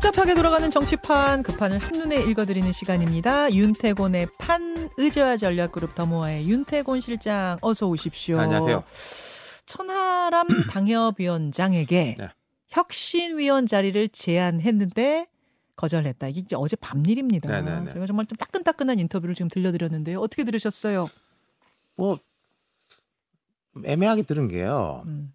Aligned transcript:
복잡하게 0.00 0.34
돌아가는 0.34 0.70
정치판 0.70 1.42
그 1.42 1.54
판을 1.54 1.76
한눈에 1.78 2.22
읽어드리는 2.22 2.72
시간입니다. 2.72 3.52
윤태곤의 3.52 4.28
판 4.38 4.88
의제와 4.96 5.36
전략그룹 5.36 5.94
더모아의 5.94 6.48
윤태곤 6.48 7.00
실장 7.00 7.58
어서 7.60 7.86
오십시오. 7.86 8.38
안녕하세요. 8.38 8.82
천하람 9.66 10.46
당협위원장에게 10.72 12.16
네. 12.18 12.28
혁신위원 12.68 13.66
자리를 13.66 14.08
제안했는데 14.08 15.26
거절했다. 15.76 16.28
이게 16.28 16.56
어제 16.56 16.76
밤 16.76 17.04
일입니다. 17.04 17.60
네네네. 17.60 17.92
제가 17.92 18.06
정말 18.06 18.24
좀 18.24 18.38
따끈따끈한 18.38 18.98
인터뷰를 19.00 19.34
지금 19.34 19.50
들려드렸는데요. 19.50 20.18
어떻게 20.18 20.44
들으셨어요? 20.44 21.10
뭐 21.96 22.18
애매하게 23.84 24.22
들은 24.22 24.48
게요. 24.48 25.02
음. 25.04 25.34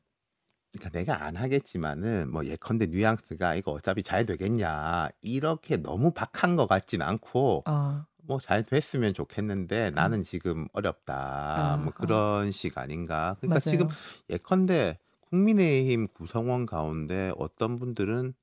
그러니까 0.77 0.89
내가 0.89 1.23
안 1.25 1.35
하겠지만은 1.35 2.31
뭐 2.31 2.45
예컨대 2.45 2.87
뉘앙스가 2.87 3.55
이거 3.55 3.71
어차피 3.71 4.03
잘 4.03 4.25
되겠냐 4.25 5.09
이렇게 5.21 5.77
너무 5.77 6.11
박한 6.11 6.55
것 6.55 6.67
같진 6.67 7.01
않고 7.01 7.63
아, 7.65 8.05
뭐잘 8.27 8.63
됐으면 8.63 9.13
좋겠는데 9.13 9.91
나는 9.91 10.23
지금 10.23 10.67
어렵다. 10.73 11.73
아, 11.73 11.77
뭐 11.77 11.93
그런 11.93 12.51
식 12.51 12.77
아닌가. 12.77 13.35
그러니까 13.39 13.59
맞아요. 13.59 13.61
지금 13.61 13.87
예컨대 14.29 14.97
국민의힘 15.29 16.07
구성원 16.09 16.65
가운데 16.65 17.31
어떤 17.37 17.77
분들은 17.77 18.33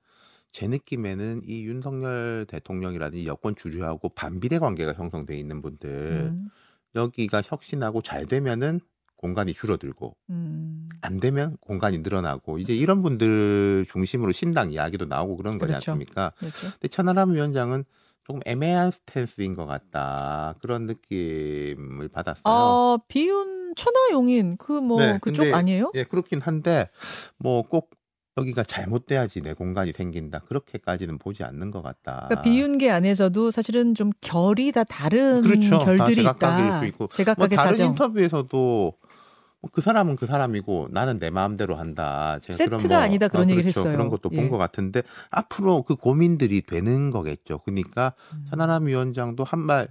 제 0.52 0.68
느낌에는 0.68 1.42
이 1.46 1.64
윤석열 1.64 2.44
대통령이라든지 2.48 3.26
여권 3.26 3.56
주류하고 3.56 4.10
반비례 4.10 4.58
관계가 4.58 4.92
형성돼 4.92 5.38
있는 5.38 5.62
분들 5.62 5.90
음, 6.34 6.50
여기가 6.94 7.42
혁신하고 7.44 8.02
잘 8.02 8.26
되면은 8.26 8.80
공간이 9.22 9.54
줄어들고 9.54 10.16
음, 10.30 10.88
안 11.00 11.20
되면 11.20 11.56
공간이 11.60 11.98
늘어나고 11.98 12.58
이제 12.58 12.74
이런 12.74 13.02
분들 13.02 13.86
중심으로 13.88 14.32
신당 14.32 14.72
이야기도 14.72 15.06
나오고 15.06 15.36
그런 15.36 15.58
거지 15.58 15.70
그렇죠. 15.70 15.92
않습니까? 15.92 16.32
그렇죠. 16.36 16.72
근데 16.72 16.88
천하람 16.88 17.32
위원장은 17.32 17.84
조금 18.24 18.40
애매한 18.44 18.90
스탠스인 18.90 19.54
것 19.54 19.66
같다 19.66 20.54
그런 20.60 20.86
느낌을 20.86 22.08
받았어요. 22.08 22.42
아, 22.44 22.98
비윤 23.08 23.74
천하용인 23.76 24.56
그 24.58 24.72
뭐 24.82 25.00
네, 25.00 25.18
그쪽 25.22 25.42
근데 25.42 25.54
아니에요? 25.56 25.92
예, 25.94 26.04
그렇긴 26.04 26.40
한데 26.40 26.90
뭐 27.38 27.62
꼭 27.62 27.90
여기가 28.38 28.62
잘못돼야지 28.64 29.42
내 29.42 29.52
공간이 29.52 29.92
생긴다 29.92 30.38
그렇게까지는 30.48 31.18
보지 31.18 31.44
않는 31.44 31.70
것 31.70 31.82
같다. 31.82 32.24
그러니까 32.28 32.40
비윤계 32.42 32.88
안에서도 32.90 33.50
사실은 33.50 33.94
좀 33.94 34.10
결이 34.22 34.72
다 34.72 34.84
다른 34.84 35.42
그렇죠. 35.42 35.76
다 35.78 35.84
결들이 35.84 36.22
제각각일 36.22 36.64
있다. 36.66 36.80
수 36.80 36.86
있고. 36.86 36.98
뭐 36.98 37.08
제각각의 37.08 37.56
다른 37.56 37.70
사정. 37.72 37.88
인터뷰에서도 37.90 38.56
뭐 38.56 38.92
그 39.70 39.80
사람은 39.80 40.16
그 40.16 40.26
사람이고 40.26 40.88
나는 40.90 41.18
내 41.18 41.30
마음대로 41.30 41.76
한다. 41.76 42.38
제가 42.42 42.56
세트가 42.56 42.76
그런 42.78 42.88
뭐, 42.88 42.98
아니다 42.98 43.28
그런 43.28 43.46
어, 43.46 43.50
얘기를 43.50 43.62
그렇죠. 43.70 43.80
했어요. 43.80 43.92
그런 43.96 44.08
것도 44.08 44.30
예. 44.32 44.36
본것 44.36 44.58
같은데 44.58 45.02
앞으로 45.30 45.82
그 45.82 45.94
고민들이 45.94 46.62
되는 46.62 47.10
거겠죠. 47.10 47.58
그러니까 47.58 48.14
음. 48.32 48.46
천하람 48.50 48.86
위원장도 48.86 49.44
한발 49.44 49.88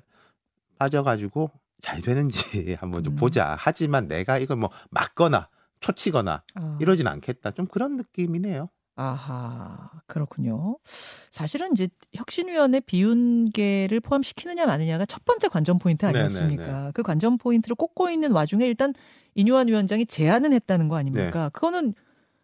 빠져가지고 0.78 1.52
잘 1.82 2.02
되는지 2.02 2.76
한번 2.80 3.04
좀 3.04 3.14
음. 3.14 3.16
보자. 3.16 3.56
하지만 3.58 4.08
내가 4.08 4.38
이걸 4.38 4.58
뭐 4.58 4.70
막거나 4.90 5.48
초치거나 5.80 6.44
아. 6.56 6.78
이러진 6.82 7.08
않겠다. 7.08 7.52
좀 7.52 7.66
그런 7.66 7.98
느낌이네요. 7.98 8.70
아하, 8.96 9.90
그렇군요. 10.06 10.78
사실은 10.84 11.72
이제 11.74 11.88
혁신위원회 12.14 12.82
비윤계를 12.82 14.00
포함시키느냐 14.02 14.66
마느냐가 14.66 15.06
첫 15.06 15.24
번째 15.26 15.48
관전 15.48 15.80
포인트 15.80 16.06
아니었습니까? 16.06 16.66
네네네. 16.66 16.92
그 16.94 17.02
관전 17.04 17.38
포인트를 17.38 17.76
꼽고 17.76 18.10
있는 18.10 18.32
와중에 18.32 18.66
일단 18.66 18.94
인유한 19.36 19.68
위원장이 19.70 20.06
제안은 20.06 20.54
했다는 20.54 20.88
거 20.88 20.98
아닙니까? 20.98 21.44
네. 21.46 21.50
그거는 21.54 21.94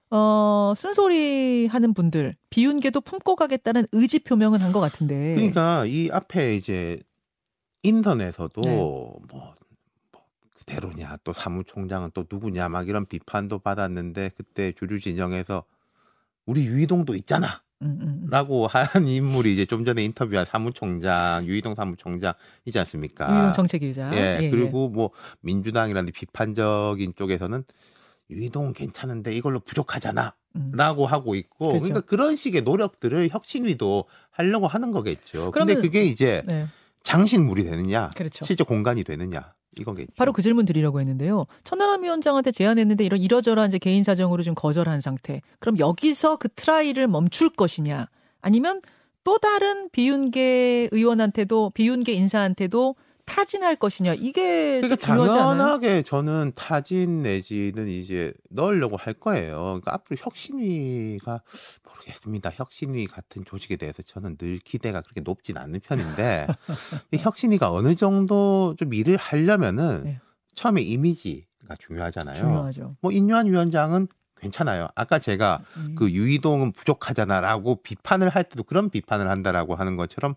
어, 0.09 0.73
쓴소리 0.75 1.67
하는 1.67 1.93
분들, 1.93 2.37
비윤계도 2.49 3.01
품고 3.01 3.35
가겠다는 3.35 3.87
의지 3.91 4.19
표명은 4.19 4.61
한 4.61 4.71
것 4.71 4.79
같은데. 4.79 5.35
그러니까 5.35 5.85
이 5.85 6.09
앞에 6.11 6.55
이제 6.55 7.01
인선에서도 7.83 8.61
네. 8.61 8.75
뭐, 8.75 9.19
뭐 9.29 9.53
그대로냐 10.55 11.17
또 11.25 11.33
사무총장은 11.33 12.11
또 12.13 12.23
누구냐 12.31 12.69
막 12.69 12.87
이런 12.87 13.05
비판도 13.05 13.59
받았는데 13.59 14.31
그때 14.37 14.71
주류 14.71 14.99
진영에서 15.01 15.65
우리 16.47 16.65
유이동도 16.65 17.13
있잖아. 17.15 17.61
음, 17.83 17.99
음, 18.01 18.07
음. 18.23 18.27
라고 18.31 18.65
한 18.65 19.07
인물이 19.07 19.53
이제 19.53 19.65
좀 19.65 19.85
전에 19.85 20.03
인터뷰한 20.03 20.47
사무총장 20.47 21.45
유이동 21.45 21.75
사무총장이지 21.75 22.79
않습니까? 22.79 23.29
유용 23.39 23.53
정책위자. 23.53 24.11
예, 24.15 24.49
그리고 24.49 24.89
뭐 24.89 25.11
민주당이라는 25.41 26.11
비판적인 26.11 27.13
쪽에서는 27.15 27.63
유의동 28.31 28.73
괜찮은데 28.73 29.31
이걸로 29.33 29.59
부족하잖아. 29.59 30.33
음. 30.55 30.71
라고 30.73 31.05
하고 31.05 31.35
있고 31.35 31.67
그렇죠. 31.67 31.83
그러니까 31.83 32.01
그런 32.07 32.35
식의 32.35 32.63
노력들을 32.63 33.29
혁신위도 33.31 34.05
하려고 34.31 34.65
하는 34.67 34.91
거겠죠. 34.91 35.51
근데 35.51 35.75
그러면- 35.75 35.81
그게 35.83 36.03
이제 36.05 36.41
네, 36.47 36.65
장식물이 37.03 37.63
되느냐, 37.65 38.09
그렇죠. 38.15 38.43
실제 38.43 38.63
공간이 38.63 39.03
되느냐 39.03 39.53
이거겠죠. 39.81 40.11
바로 40.17 40.33
그 40.33 40.41
질문 40.41 40.65
드리려고 40.65 40.99
했는데요. 40.99 41.45
천하람 41.63 42.03
위원장한테 42.03 42.51
제안했는데 42.51 43.03
이런 43.05 43.19
이러저러한 43.19 43.69
이제 43.69 43.77
개인 43.77 44.03
사정으로 44.03 44.43
좀 44.43 44.55
거절한 44.55 45.01
상태. 45.01 45.41
그럼 45.59 45.79
여기서 45.79 46.37
그 46.37 46.49
try를 46.49 47.07
멈출 47.07 47.49
것이냐? 47.49 48.07
아니면 48.41 48.81
또 49.23 49.37
다른 49.37 49.89
비윤계 49.89 50.89
의원한테도 50.91 51.71
비윤계 51.71 52.13
인사한테도 52.13 52.95
타진할 53.27 53.75
것이냐? 53.75 54.15
이게 54.15 54.79
또 54.81 54.87
그러니까? 54.87 55.05
당연하게 55.05 56.01
저는 56.01 56.53
타진 56.55 57.21
내지는 57.21 57.87
이제 57.87 58.33
넣으려고 58.49 58.97
할 58.97 59.13
거예요. 59.13 59.55
그러니까 59.61 59.93
앞으로 59.93 60.17
혁신위가 60.19 61.41
모르겠습니다. 61.83 62.51
혁신위 62.55 63.05
같은 63.05 63.43
조직에 63.45 63.75
대해서 63.75 64.01
저는 64.01 64.37
늘 64.37 64.59
기대가 64.59 65.01
그렇게 65.01 65.21
높진 65.21 65.57
않는 65.57 65.81
편인데 65.81 66.47
이 67.11 67.17
혁신위가 67.17 67.71
어느 67.71 67.95
정도 67.95 68.75
좀 68.79 68.93
일을 68.93 69.17
하려면은 69.17 70.03
네. 70.05 70.19
처음에 70.55 70.81
이미지가 70.81 71.75
중요하잖아요. 71.79 72.35
중요하죠. 72.35 72.95
뭐 73.01 73.11
인유한 73.11 73.47
위원장은 73.47 74.07
괜찮아요. 74.39 74.87
아까 74.95 75.19
제가 75.19 75.61
음. 75.75 75.95
그 75.97 76.09
유이동은 76.11 76.71
부족하잖아라고 76.71 77.81
비판을 77.83 78.29
할 78.29 78.45
때도 78.45 78.63
그런 78.63 78.89
비판을 78.89 79.29
한다라고 79.29 79.75
하는 79.75 79.97
것처럼 79.97 80.35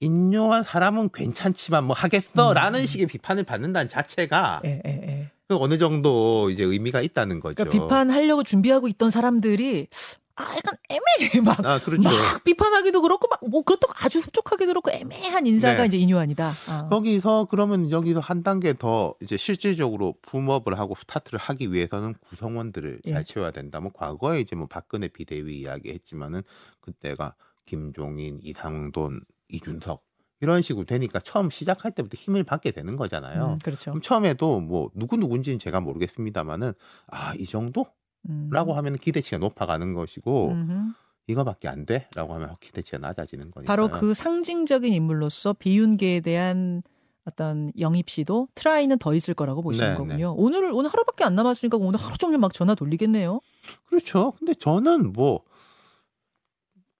인요한 0.00 0.62
사람은 0.64 1.10
괜찮지만 1.12 1.84
뭐 1.84 1.94
하겠어라는 1.96 2.80
음. 2.80 2.86
식의 2.86 3.06
비판을 3.06 3.44
받는다는 3.44 3.88
자체가 3.88 4.62
예, 4.64 4.82
예, 4.86 4.90
예. 4.90 5.30
그 5.48 5.56
어느 5.56 5.78
정도 5.78 6.50
이제 6.50 6.64
의미가 6.64 7.00
있다는 7.00 7.40
거죠. 7.40 7.54
그러니까 7.56 7.72
비판하려고 7.84 8.42
준비하고 8.42 8.88
있던 8.88 9.10
사람들이 9.10 9.88
아, 10.36 10.42
약간 10.56 10.76
애매해 10.90 11.40
막. 11.44 11.64
아 11.64 11.78
그렇죠. 11.80 12.02
막 12.08 12.42
비판하기도 12.42 13.00
그렇고 13.02 13.28
막 13.28 13.34
뭐 13.46 13.62
그렇다고 13.62 13.92
아주 13.98 14.18
흡족하기도 14.20 14.68
그렇고 14.68 14.90
애매한 14.90 15.46
인사가 15.46 15.82
네. 15.82 15.86
이제 15.86 15.96
인유한이다. 15.98 16.52
아. 16.68 16.88
거기서 16.88 17.46
그러면 17.50 17.90
여기서 17.90 18.20
한 18.20 18.42
단계 18.42 18.72
더 18.72 19.14
이제 19.20 19.36
실질적으로 19.36 20.14
붐업을 20.22 20.78
하고 20.78 20.94
스타트를 20.98 21.38
하기 21.38 21.72
위해서는 21.72 22.14
구성원들을 22.28 23.02
예. 23.04 23.12
잘 23.12 23.24
채워야 23.24 23.50
된다. 23.52 23.80
뭐 23.80 23.92
과거에 23.92 24.40
이제 24.40 24.56
뭐 24.56 24.66
박근혜 24.66 25.08
비대위 25.08 25.60
이야기 25.60 25.90
했지만은 25.90 26.42
그때가 26.80 27.34
김종인, 27.66 28.40
이상돈, 28.42 29.20
이준석 29.48 30.02
이런 30.40 30.62
식으로 30.62 30.84
되니까 30.84 31.20
처음 31.20 31.48
시작할 31.50 31.92
때부터 31.92 32.16
힘을 32.16 32.44
받게 32.44 32.70
되는 32.72 32.96
거잖아요. 32.96 33.52
음, 33.54 33.58
그렇죠. 33.62 33.92
그럼 33.92 34.02
처음에도 34.02 34.60
뭐 34.60 34.90
누구 34.94 35.16
누군지는 35.16 35.58
제가 35.58 35.80
모르겠습니다만은 35.80 36.72
아 37.06 37.34
이 37.34 37.46
정도라고 37.46 37.92
음. 38.28 38.76
하면 38.76 38.96
기대치가 38.98 39.38
높아가는 39.38 39.94
것이고 39.94 40.48
음흠. 40.50 40.92
이거밖에 41.28 41.68
안 41.68 41.86
돼라고 41.86 42.34
하면 42.34 42.56
기대치가 42.60 42.98
낮아지는 42.98 43.50
거니까. 43.50 43.70
바로 43.72 43.88
그 43.88 44.12
상징적인 44.12 44.92
인물로서 44.92 45.54
비윤계에 45.54 46.20
대한 46.20 46.82
어떤 47.24 47.72
영입 47.78 48.10
시도 48.10 48.48
트라이는 48.54 48.98
더 48.98 49.14
있을 49.14 49.32
거라고 49.32 49.62
보시는 49.62 49.92
네, 49.92 49.96
거군요. 49.96 50.34
오늘 50.36 50.70
오늘 50.70 50.90
하루밖에 50.90 51.24
안 51.24 51.34
남았으니까 51.34 51.78
오늘 51.78 51.98
하루 51.98 52.18
종일 52.18 52.36
막 52.36 52.52
전화 52.52 52.74
돌리겠네요. 52.74 53.40
그렇죠. 53.86 54.32
근데 54.38 54.52
저는 54.52 55.14
뭐 55.14 55.40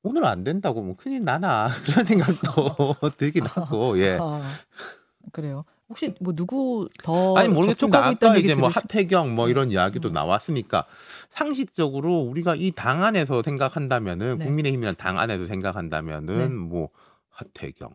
오늘 0.05 0.25
안 0.27 0.45
된다고 0.45 0.83
뭐 0.83 0.95
큰일 0.97 1.25
나나 1.25 1.71
그런 1.85 2.05
생각도 2.07 2.95
들긴 3.19 3.47
하고 3.47 3.99
예. 4.01 4.19
아, 4.21 4.41
그래요. 5.33 5.65
혹시 5.89 6.15
뭐 6.21 6.33
누구 6.35 6.89
더 7.03 7.37
아니 7.37 7.49
모르겠습니다. 7.49 8.07
아까 8.07 8.37
이제 8.37 8.55
뭐 8.55 8.69
하태경 8.69 9.35
뭐 9.35 9.49
이런 9.49 9.71
이야기도 9.71 10.09
음. 10.09 10.13
나왔으니까 10.13 10.87
상식적으로 11.31 12.21
우리가 12.21 12.55
이 12.57 12.71
당 12.73 13.05
안에서 13.05 13.43
생각한다면은 13.43 14.39
네. 14.39 14.45
국민의힘이라는 14.45 14.97
당 14.97 15.19
안에서 15.19 15.47
생각한다면은 15.47 16.39
네. 16.39 16.49
뭐 16.49 16.89
하태경, 17.31 17.91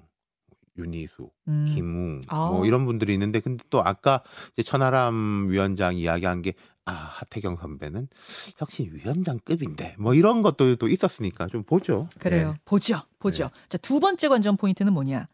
윤희수, 0.77 1.29
음. 1.47 1.65
김웅 1.73 2.19
아. 2.27 2.47
뭐 2.51 2.65
이런 2.65 2.85
분들이 2.85 3.13
있는데 3.13 3.39
근데 3.39 3.63
또 3.69 3.81
아까 3.83 4.21
이제 4.53 4.63
천하람 4.63 5.47
위원장 5.49 5.95
이야기한 5.97 6.41
게 6.41 6.53
아, 6.89 7.09
하태경 7.11 7.57
선배는 7.57 8.07
혁신 8.57 8.89
위원장급인데 8.91 9.95
뭐 9.99 10.15
이런 10.15 10.41
것들도 10.41 10.87
있었으니까 10.87 11.45
좀 11.47 11.61
보죠. 11.61 12.09
그래요. 12.17 12.53
네. 12.53 12.59
보죠. 12.65 13.01
보죠. 13.19 13.51
자, 13.69 13.77
두 13.77 13.99
번째 13.99 14.27
관전 14.27 14.57
포인트는 14.57 14.91
뭐냐? 14.93 15.27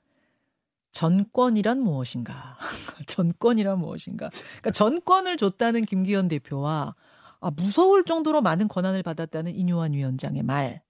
전권이란 0.92 1.80
무엇인가? 1.80 2.58
전권이란 3.08 3.80
무엇인가? 3.80 4.30
그러니까 4.30 4.72
전권을 4.72 5.38
줬다는 5.38 5.86
김기현 5.86 6.28
대표와 6.28 6.96
아, 7.40 7.52
무서울 7.52 8.04
정도로 8.04 8.42
많은 8.42 8.68
권한을 8.68 9.02
받았다는 9.04 9.56
인요한 9.56 9.94
위원장의 9.94 10.44
말. 10.44 10.82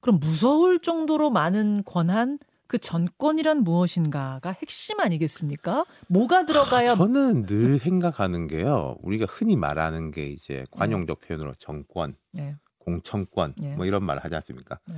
그럼 0.00 0.20
무서울 0.20 0.80
정도로 0.80 1.30
많은 1.30 1.82
권한 1.86 2.38
그 2.66 2.78
전권이란 2.78 3.62
무엇인가가 3.62 4.50
핵심 4.50 5.00
아니겠습니까? 5.00 5.84
뭐가 6.08 6.46
들어가야 6.46 6.92
아, 6.92 6.96
저는 6.96 7.46
늘 7.46 7.78
생각하는 7.78 8.46
게요. 8.46 8.96
우리가 9.02 9.26
흔히 9.28 9.56
말하는 9.56 10.10
게 10.10 10.28
이제 10.28 10.64
관용적 10.70 11.20
표현으로 11.20 11.54
정권, 11.58 12.16
네. 12.32 12.56
공천권 12.78 13.54
예. 13.62 13.74
뭐 13.76 13.86
이런 13.86 14.04
말을 14.04 14.24
하지 14.24 14.34
않습니까? 14.36 14.78
네. 14.88 14.96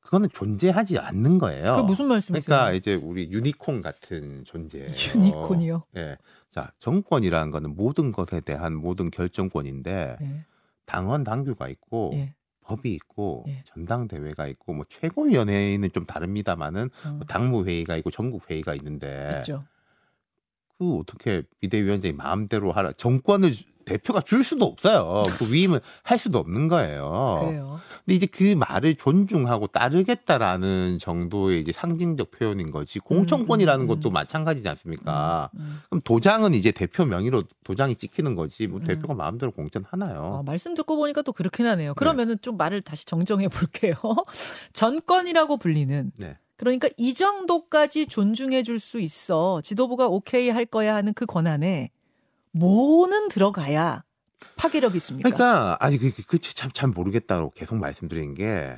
그거는 0.00 0.28
존재하지 0.32 0.98
않는 0.98 1.38
거예요. 1.38 1.76
그 1.76 1.80
무슨 1.80 2.08
말씀이세요? 2.08 2.44
그러니까 2.44 2.72
이제 2.72 2.94
우리 2.94 3.30
유니콘 3.30 3.80
같은 3.80 4.44
존재예요. 4.44 4.90
유니콘이요. 5.16 5.84
예. 5.96 6.18
자, 6.50 6.72
정권이라는 6.78 7.50
거는 7.50 7.74
모든 7.74 8.12
것에 8.12 8.40
대한 8.40 8.74
모든 8.74 9.10
결정권인데 9.10 10.18
예. 10.20 10.44
당원 10.84 11.24
당규가 11.24 11.68
있고 11.68 12.10
예. 12.14 12.34
법이 12.64 12.92
있고 12.94 13.44
예. 13.48 13.62
전당대회가 13.66 14.46
있고 14.48 14.72
뭐 14.74 14.84
최고위원회는 14.88 15.90
좀 15.92 16.06
다릅니다만은 16.06 16.90
어, 17.06 17.08
뭐 17.10 17.20
당무회의가 17.26 17.96
있고 17.98 18.10
전국회의가 18.10 18.74
있는데 18.74 19.36
있죠. 19.38 19.64
그 20.78 20.96
어떻게 20.98 21.42
비대위원장이 21.60 22.12
마음대로 22.14 22.72
하라 22.72 22.92
정권을 22.92 23.52
주- 23.52 23.64
대표가 23.84 24.20
줄 24.20 24.44
수도 24.44 24.64
없어요. 24.64 25.24
그 25.38 25.52
위임을 25.52 25.80
할 26.02 26.18
수도 26.18 26.38
없는 26.38 26.68
거예요. 26.68 27.42
그래요. 27.44 27.80
근데 28.04 28.14
이제 28.14 28.26
그 28.26 28.54
말을 28.54 28.96
존중하고 28.96 29.68
따르겠다라는 29.68 30.98
정도의 31.00 31.60
이제 31.60 31.72
상징적 31.72 32.30
표현인 32.32 32.70
거지 32.70 32.98
공천권이라는 32.98 33.80
음, 33.80 33.84
음, 33.84 33.88
것도 33.88 34.10
음. 34.10 34.12
마찬가지지 34.12 34.68
않습니까? 34.68 35.50
음. 35.54 35.80
그럼 35.88 36.00
도장은 36.04 36.54
이제 36.54 36.70
대표 36.72 37.04
명의로 37.04 37.44
도장이 37.64 37.96
찍히는 37.96 38.34
거지 38.34 38.66
뭐 38.66 38.80
음. 38.80 38.84
대표가 38.86 39.14
마음대로 39.14 39.52
공천 39.52 39.84
하나요? 39.88 40.38
아, 40.38 40.42
말씀 40.44 40.74
듣고 40.74 40.96
보니까 40.96 41.22
또 41.22 41.32
그렇긴 41.32 41.66
하네요. 41.66 41.94
그러면은 41.94 42.36
좀 42.42 42.56
말을 42.56 42.82
다시 42.82 43.06
정정해 43.06 43.48
볼게요. 43.48 43.94
전권이라고 44.72 45.56
불리는 45.56 46.12
네. 46.16 46.36
그러니까 46.56 46.88
이 46.96 47.14
정도까지 47.14 48.06
존중해 48.06 48.62
줄 48.62 48.78
수 48.78 49.00
있어. 49.00 49.60
지도부가 49.62 50.08
오케이 50.08 50.50
할 50.50 50.66
거야 50.66 50.94
하는 50.94 51.14
그 51.14 51.26
권한에 51.26 51.90
뭐는 52.54 53.28
들어가야 53.28 54.04
파괴력이 54.56 54.96
있습니까? 54.98 55.28
그러니까 55.28 55.76
아니 55.80 55.98
그참잘 55.98 56.70
잘 56.72 56.88
모르겠다고 56.90 57.50
계속 57.50 57.76
말씀드리는 57.76 58.34
게 58.34 58.76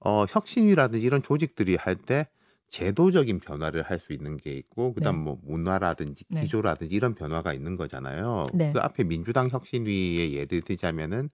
어, 0.00 0.24
혁신이라든지 0.28 1.04
이런 1.04 1.22
조직들이 1.22 1.76
할 1.76 1.96
때 1.96 2.28
제도적인 2.68 3.40
변화를 3.40 3.82
할 3.82 4.00
수 4.00 4.12
있는 4.12 4.36
게 4.36 4.50
있고 4.52 4.92
그다음 4.92 5.16
네. 5.18 5.22
뭐 5.22 5.38
문화라든지 5.42 6.24
네. 6.28 6.42
기조라든지 6.42 6.94
이런 6.94 7.14
변화가 7.14 7.52
있는 7.54 7.76
거잖아요. 7.76 8.46
네. 8.54 8.72
그 8.72 8.80
앞에 8.80 9.04
민주당 9.04 9.48
혁신위의 9.48 10.34
예를 10.34 10.62
들자면은 10.62 11.30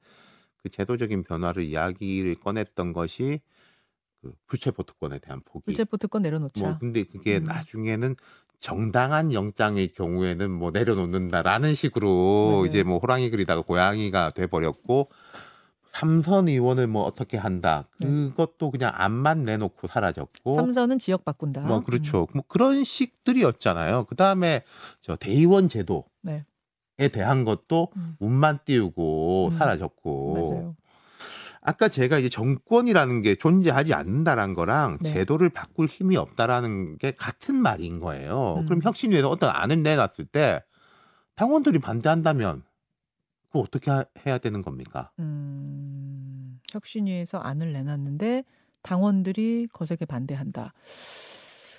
그 0.59 0.69
제도적인 0.69 1.25
변화를 1.25 1.65
이야기를 1.65 2.37
꺼냈던 2.37 2.93
것이 2.93 3.41
그 4.21 4.33
불체포 4.47 4.83
특권에 4.85 5.19
대한 5.19 5.41
포기. 5.45 5.65
불체포 5.67 5.97
특권 5.97 6.23
내려놓자. 6.23 6.65
뭐 6.65 6.79
근데 6.79 7.03
그게 7.05 7.39
음. 7.39 7.45
나중에는 7.45 8.15
정당한 8.63 9.33
영장의 9.33 9.93
경우에는 9.93 10.49
뭐 10.51 10.71
내려놓는다라는 10.71 11.75
식으로 11.75 12.61
네. 12.63 12.69
이제 12.69 12.83
뭐 12.85 12.99
호랑이 12.99 13.29
그리다가 13.29 13.61
고양이가 13.61 14.31
돼 14.31 14.47
버렸고 14.47 15.09
삼선 15.93 16.49
의원을 16.49 16.87
뭐 16.87 17.03
어떻게 17.03 17.37
한다 17.37 17.89
네. 17.99 18.09
그것도 18.09 18.71
그냥 18.71 18.93
암만 18.95 19.45
내놓고 19.45 19.89
사라졌고 19.89 20.55
삼선은 20.55 21.01
지역 21.01 21.25
바꾼다. 21.25 21.63
뭐 21.63 21.83
그렇죠 21.83 22.29
뭐 22.35 22.45
그런 22.47 22.85
식들이었잖아요 22.85 24.05
그 24.05 24.15
다음에 24.15 24.63
저 25.03 25.17
대의원 25.17 25.69
제도에 25.69 26.05
네. 26.23 26.45
대한 27.09 27.45
것도 27.45 27.89
음. 27.97 28.17
운만 28.21 28.61
띄우고 28.65 29.49
음. 29.49 29.59
사라졌고 29.59 30.35
맞아요. 30.35 30.77
아까 31.65 31.89
제가 31.89 32.19
이제 32.19 32.29
정권이라는 32.29 33.23
게 33.23 33.37
존재하지 33.37 33.95
않는다라는 33.95 34.55
거랑 34.55 34.99
네. 35.01 35.13
제도를 35.13 35.49
바꿀 35.49 35.87
힘이 35.87 36.17
없다라는 36.17 36.99
게 36.99 37.13
같은 37.13 37.55
말인 37.55 38.01
거예요. 38.01 38.57
음. 38.59 38.67
그럼 38.67 38.81
혁신위에서 38.83 39.29
어떤 39.31 39.51
안을 39.51 39.83
내놨을 39.83 40.27
때 40.31 40.63
당원들이 41.37 41.79
반대한다면 41.79 42.65
그거 43.47 43.61
어떻게 43.61 43.91
하- 43.93 44.05
해야 44.27 44.39
되는 44.39 44.61
겁니까? 44.63 45.13
음, 45.21 46.59
혁신위에서 46.73 47.39
안을 47.39 47.73
내놨는데 47.73 48.45
당원들이 48.83 49.69
거세게 49.73 50.05
반대한다. 50.07 50.73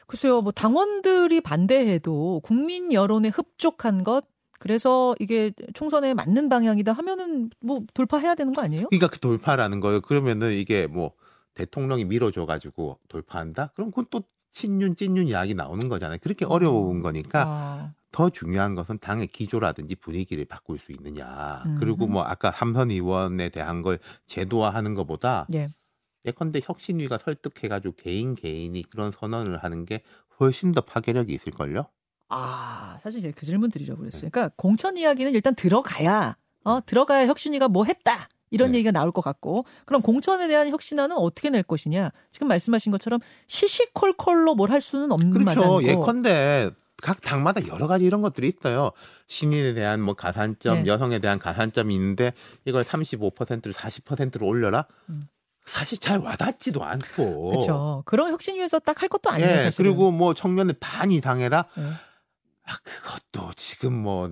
글쎄요, 0.08 0.42
뭐 0.42 0.52
당원들이 0.54 1.42
반대해도 1.42 2.40
국민 2.44 2.94
여론에 2.94 3.30
흡족한 3.30 4.04
것 4.06 4.26
그래서 4.64 5.14
이게 5.20 5.52
총선에 5.74 6.14
맞는 6.14 6.48
방향이다 6.48 6.94
하면은 6.94 7.50
뭐 7.60 7.82
돌파해야 7.94 8.34
되는 8.34 8.54
거 8.54 8.62
아니에요? 8.62 8.88
그러니까 8.88 9.10
그 9.10 9.20
돌파라는 9.20 9.82
거예요. 9.82 10.00
그러면은 10.00 10.54
이게 10.54 10.88
뭐 10.88 11.12
대통령이 11.54 12.06
밀어줘 12.06 12.46
가지고 12.46 12.98
돌파한다? 13.10 13.72
그럼 13.76 13.92
그건 13.92 14.06
또 14.10 14.24
친윤 14.54 14.96
찐윤 14.96 15.28
이야기 15.28 15.54
나오는 15.54 15.90
거잖아요. 15.90 16.20
그렇게 16.22 16.46
어려운 16.46 17.02
거니까 17.02 17.44
아, 17.46 17.94
더 18.14 18.30
중요한 18.30 18.74
것은 18.74 19.00
당의 19.00 19.28
기조라든지 19.28 19.96
분위기를 19.96 20.46
바꿀 20.46 20.80
수 20.80 20.94
있느냐. 20.94 21.62
음흠. 21.66 21.80
그리고 21.82 22.08
뭐 22.08 22.24
아까 22.24 22.52
삼선 22.52 22.90
의원에 22.92 23.50
대한 23.50 23.82
걸 23.82 24.00
제도화하는 24.28 24.96
것보다 24.96 25.46
예. 25.54 25.74
예컨대 26.24 26.62
혁신위가 26.64 27.18
설득해가지고 27.18 27.96
개인 27.98 28.36
개인이 28.36 28.82
그런 28.84 29.12
선언을 29.12 29.58
하는 29.58 29.84
게 29.86 30.04
훨씬 30.40 30.72
더 30.72 30.80
파괴력이 30.80 31.34
있을걸요? 31.34 31.86
아, 32.34 32.98
사실 33.04 33.22
제가 33.22 33.34
그 33.38 33.46
질문 33.46 33.70
드리려고 33.72 34.00
그랬어요. 34.00 34.30
그러니까 34.32 34.54
공천 34.58 34.98
이야기는 34.98 35.34
일단 35.34 35.56
들어가야 35.56 36.36
어, 36.66 36.80
들어가야 36.86 37.28
혁신이가 37.28 37.68
뭐 37.68 37.86
했다. 37.86 38.28
이런 38.50 38.72
네. 38.74 38.78
얘기가 38.78 38.92
나올 38.92 39.12
것 39.12 39.22
같고 39.22 39.66
그럼 39.86 40.02
공천에 40.04 40.48
대한 40.48 40.70
혁신안은 40.70 41.18
어떻게 41.18 41.50
낼 41.50 41.64
것이냐 41.64 42.12
지금 42.30 42.48
말씀하신 42.50 42.92
것처럼 42.92 43.20
시시콜콜로 43.48 44.54
뭘 44.56 44.70
할 44.72 44.80
수는 44.82 45.12
없는 45.12 45.32
그렇죠. 45.32 45.46
마당이고 45.60 45.84
예컨대 45.84 46.70
각 47.02 47.20
당마다 47.22 47.66
여러 47.68 47.88
가지 47.88 48.06
이런 48.06 48.22
것들이 48.22 48.48
있어요. 48.48 48.92
신인에 49.28 49.74
대한 49.74 50.00
뭐 50.02 50.14
가산점, 50.14 50.84
네. 50.84 50.86
여성에 50.86 51.20
대한 51.20 51.40
가산점이 51.40 51.94
있는데 51.96 52.32
이걸 52.66 52.84
35%를 52.84 53.74
40%로 53.74 54.46
올려라? 54.48 54.86
음. 55.10 55.24
사실 55.66 55.98
잘 55.98 56.20
와닿지도 56.20 56.84
않고. 56.84 57.50
그렇죠. 57.50 58.04
그런 58.06 58.32
혁신위에서 58.32 58.80
딱 58.80 59.02
할 59.02 59.10
것도 59.10 59.30
아니에요. 59.32 59.50
예, 59.50 59.60
사실은. 59.62 59.92
그리고 59.92 60.12
뭐 60.12 60.34
청년의 60.34 60.76
반 60.80 61.10
이상해라? 61.12 61.66
예. 61.78 61.84
아, 62.66 62.74
그것도 62.84 63.54
지금 63.56 63.94
뭐 63.94 64.32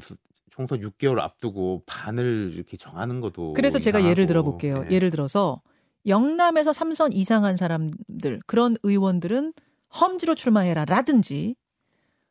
총선 0.52 0.80
6개월 0.82 1.20
앞두고 1.20 1.84
반을 1.86 2.54
이렇게 2.56 2.78
정하는 2.78 3.22
것도 3.22 3.54
그래서 3.54 3.80
제가 3.80 4.00
예를 4.04 4.24
이상하고. 4.24 4.28
들어 4.28 4.44
볼게요. 4.44 4.86
예. 4.90 4.96
예를 4.96 5.12
들어서 5.12 5.62
영남에서 6.08 6.74
삼선 6.74 7.14
이상한 7.14 7.56
사람들 7.56 8.42
그런 8.48 8.76
의원들은 8.84 9.54
험지로 10.00 10.36
출마해라 10.36 10.86
라든지 10.86 11.56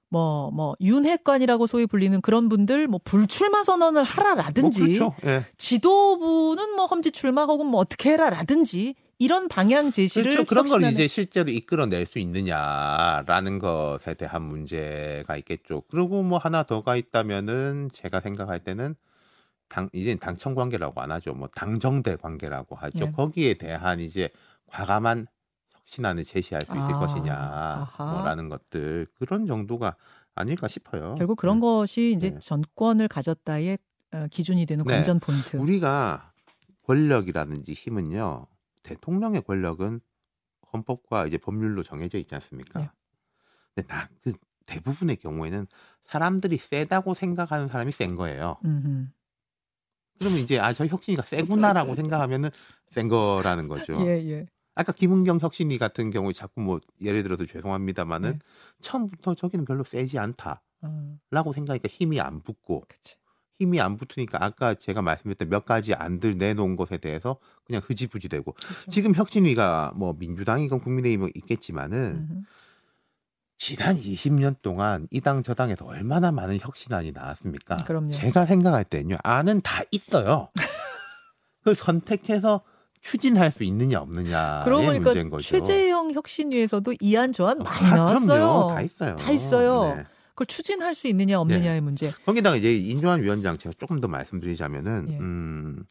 뭐 0.09 0.51
뭐 0.51 0.75
윤핵관이라고 0.81 1.67
소위 1.69 1.87
불리는 1.87 2.21
그런 2.21 2.49
분들 2.49 2.89
뭐 2.89 2.99
불출마 3.05 3.63
선언을 3.65 4.03
하라라든지 4.03 4.81
뭐 4.99 5.11
그렇죠. 5.15 5.15
예. 5.25 5.47
지도부는 5.57 6.75
뭐 6.77 6.87
험지 6.87 7.13
출마 7.13 7.45
혹은 7.45 7.67
뭐 7.67 7.81
어떻게 7.81 8.11
해라라든지 8.11 8.95
이런 9.21 9.49
방향 9.49 9.93
제시를 9.93 10.33
그렇죠. 10.33 10.49
그런 10.49 10.67
걸 10.67 10.81
혁신안에- 10.81 10.93
이제 10.95 11.07
실제로 11.07 11.51
이끌어낼 11.51 12.07
수 12.07 12.19
있느냐라는 12.19 13.59
것에 13.59 14.15
대한 14.15 14.41
문제가 14.43 15.37
있겠죠. 15.37 15.83
그리고 15.91 16.23
뭐 16.23 16.39
하나 16.39 16.63
더가 16.63 16.97
있다면은 16.97 17.91
제가 17.93 18.21
생각할 18.21 18.61
때는 18.61 18.95
당 19.69 19.91
이제 19.93 20.15
당청 20.17 20.55
관계라고 20.55 21.03
안 21.03 21.13
하죠. 21.13 21.35
뭐 21.35 21.49
당정대 21.49 22.17
관계라고 22.17 22.77
하죠. 22.77 23.05
네. 23.05 23.13
거기에 23.13 23.55
대한 23.59 24.01
이제 24.01 24.31
과감한 24.69 25.27
혁신안을 25.75 26.25
제시할 26.25 26.63
수 26.63 26.73
있을 26.73 26.81
아, 26.83 26.99
것이냐 26.99 27.35
아하. 27.35 28.13
뭐라는 28.15 28.49
것들 28.49 29.07
그런 29.19 29.47
정도가 29.47 29.97
아닐까 30.35 30.67
싶어요. 30.67 31.15
결국 31.19 31.37
그런 31.37 31.57
네. 31.57 31.61
것이 31.61 32.13
이제 32.17 32.31
네. 32.31 32.39
전권을 32.41 33.07
가졌다의 33.09 33.79
어, 34.13 34.27
기준이 34.31 34.65
되는 34.65 34.83
네. 34.87 34.95
관전 34.95 35.21
포인트. 35.21 35.59
우리가 35.59 36.33
권력이라든지 36.87 37.75
힘은요. 37.75 38.47
대통령의 38.83 39.43
권력은 39.43 40.01
헌법과 40.73 41.27
이제 41.27 41.39
법률로 41.39 41.83
정해져 41.83 42.19
있지 42.19 42.35
않습니까? 42.35 42.81
네. 42.81 42.91
근데 43.75 43.89
나 43.89 44.09
그 44.23 44.33
대부분의 44.67 45.17
경우에는 45.17 45.67
사람들이 46.05 46.57
세다고 46.59 47.15
생각하는 47.15 47.67
사람이 47.69 47.91
센 47.91 48.15
거예요. 48.15 48.57
음흠. 48.65 49.09
그러면 50.19 50.39
이제 50.39 50.59
아 50.61 50.73
저 50.73 50.87
혁신이가 50.87 51.23
세구나라고 51.25 51.97
생각하면은 51.97 52.51
센 52.91 53.09
거라는 53.09 53.67
거죠. 53.69 53.95
예, 54.03 54.23
예. 54.31 54.47
아까 54.77 54.93
김은경 54.93 55.41
혁신이 55.41 55.77
같은 55.79 56.11
경우에 56.11 56.33
자꾸 56.33 56.61
뭐 56.61 56.79
예를 57.01 57.23
들어서 57.25 57.45
죄송합니다마는 57.47 58.33
네. 58.33 58.39
처음부터 58.81 59.35
저기는 59.35 59.65
별로 59.65 59.83
세지 59.83 60.19
않다라고 60.19 60.61
어, 60.83 61.53
생각하니까 61.53 61.89
힘이 61.89 62.21
안 62.21 62.41
붙고 62.41 62.85
그치. 62.87 63.17
힘이 63.61 63.81
안 63.81 63.97
붙으니까 63.99 64.43
아까 64.43 64.75
제가 64.75 65.03
말씀드렸던 65.03 65.49
몇 65.51 65.67
가지 65.67 65.93
안들 65.95 66.39
내놓은 66.39 66.77
것에 66.77 66.97
대해서 66.97 67.37
그냥 67.67 67.83
흐지부지 67.85 68.29
되고 68.31 68.53
그쵸. 68.53 68.91
지금 68.91 69.15
혁신위가 69.15 69.93
뭐 69.95 70.15
민주당이건 70.19 70.81
국민의힘은 70.81 71.31
있겠지만은 71.35 72.27
음흠. 72.31 72.41
지난 73.59 73.99
20년 73.99 74.57
동안 74.63 75.07
이 75.11 75.21
당 75.21 75.43
저 75.43 75.53
당에서 75.53 75.85
얼마나 75.85 76.33
많은 76.33 76.59
혁신안이 76.61 77.13
나왔습니까? 77.13 77.77
그럼요. 77.85 78.09
제가 78.11 78.47
생각할 78.47 78.85
때는요 78.85 79.19
안은 79.23 79.61
다 79.61 79.83
있어요. 79.91 80.49
그걸 81.59 81.75
선택해서 81.75 82.63
추진할 83.03 83.51
수 83.53 83.63
있느냐 83.65 84.01
없느냐의 84.01 84.65
그러고 84.65 84.85
문제인 84.85 85.29
보니까 85.29 85.37
거죠. 85.37 85.43
최재형 85.49 86.13
혁신위에서도 86.13 86.95
이안 87.01 87.33
저안 87.33 87.59
많이 87.59 87.81
다, 87.81 87.97
나왔어요. 87.97 88.27
그럼요. 88.27 88.69
다 88.75 88.81
있어요. 88.81 89.17
다 89.17 89.31
있어요. 89.33 89.95
네. 89.97 90.07
그걸 90.41 90.47
추진할 90.47 90.95
수 90.95 91.07
있느냐 91.09 91.39
없느냐의 91.39 91.83
문제. 91.83 92.13
거기다가 92.25 92.57
이제 92.57 92.75
인조한 92.75 93.23
위원장 93.23 93.59
제가 93.59 93.75
조금 93.79 94.01
더 94.01 94.09
말씀드리자면은 94.09 95.13
예. 95.13 95.19
음, 95.19 95.85